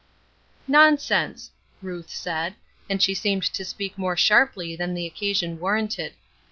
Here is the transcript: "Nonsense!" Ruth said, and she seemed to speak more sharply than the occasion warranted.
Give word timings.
"Nonsense!" 0.67 1.51
Ruth 1.79 2.09
said, 2.09 2.55
and 2.89 3.03
she 3.03 3.13
seemed 3.13 3.43
to 3.53 3.63
speak 3.63 3.99
more 3.99 4.17
sharply 4.17 4.75
than 4.75 4.95
the 4.95 5.05
occasion 5.05 5.59
warranted. 5.59 6.13